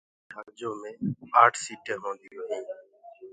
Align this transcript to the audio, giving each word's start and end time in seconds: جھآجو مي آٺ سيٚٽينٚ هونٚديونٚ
جھآجو 0.29 0.69
مي 0.81 0.91
آٺ 1.41 1.53
سيٚٽينٚ 1.63 2.01
هونٚديونٚ 2.03 2.49